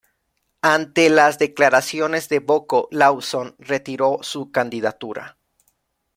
[0.63, 5.37] Ante las declaraciones de Boko, Lawson retiró su candidatura.